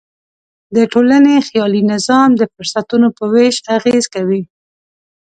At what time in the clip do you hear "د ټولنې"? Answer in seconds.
0.75-1.35